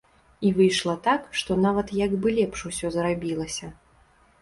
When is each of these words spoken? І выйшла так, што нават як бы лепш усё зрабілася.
І 0.47 0.51
выйшла 0.55 0.95
так, 1.09 1.27
што 1.43 1.59
нават 1.67 1.95
як 2.01 2.19
бы 2.25 2.35
лепш 2.41 2.67
усё 2.73 2.87
зрабілася. 2.99 3.75